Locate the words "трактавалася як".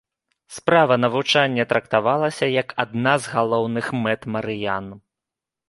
1.73-2.73